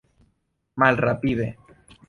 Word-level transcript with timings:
malrapide 0.77 1.47